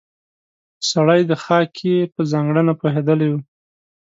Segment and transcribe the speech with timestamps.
[0.91, 3.35] سړی د خاکې په ځانګړنه پوهېدلی و.